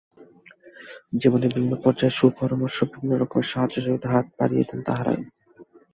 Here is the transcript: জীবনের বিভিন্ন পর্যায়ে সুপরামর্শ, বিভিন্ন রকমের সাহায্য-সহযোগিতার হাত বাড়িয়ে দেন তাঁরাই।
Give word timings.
জীবনের 1.13 1.51
বিভিন্ন 1.53 1.75
পর্যায়ে 1.83 2.17
সুপরামর্শ, 2.19 2.77
বিভিন্ন 2.85 3.13
রকমের 3.17 3.49
সাহায্য-সহযোগিতার 3.51 4.13
হাত 4.13 4.25
বাড়িয়ে 4.39 4.67
দেন 4.69 4.79
তাঁরাই। 4.87 5.21